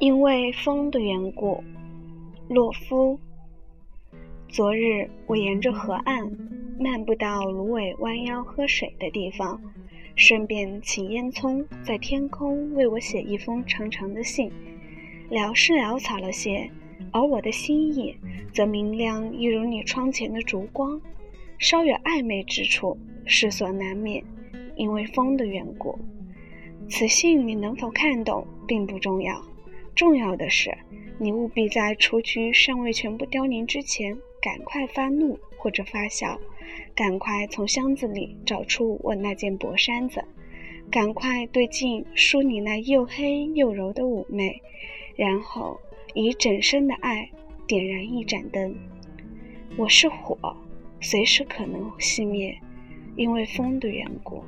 [0.00, 1.64] 因为风的缘故，
[2.48, 3.18] 洛夫。
[4.48, 6.30] 昨日我沿着河岸
[6.78, 9.60] 漫步到芦苇弯腰喝水的地方，
[10.14, 14.48] 顺便请烟囱在天空为我写一封长长的信。
[15.32, 16.70] 潦是潦草了些，
[17.10, 18.16] 而我的心意
[18.54, 21.00] 则明亮，一如你窗前的烛光。
[21.58, 24.22] 稍有暧昧之处，世所难免，
[24.76, 25.98] 因为风的缘故。
[26.88, 29.42] 此信你能否看懂，并不重要。
[29.98, 30.78] 重要的是，
[31.18, 36.38] 你务必在雏菊尚未全部凋零之前，赶快发怒或者发笑，
[36.94, 40.24] 赶快从箱子里找出我那件薄衫子，
[40.88, 44.62] 赶快对镜梳你那又黑又柔的妩媚，
[45.16, 45.80] 然后
[46.14, 47.28] 以整身的爱
[47.66, 48.72] 点燃一盏灯。
[49.76, 50.38] 我是火，
[51.00, 52.56] 随时可能熄灭，
[53.16, 54.44] 因为风的缘故。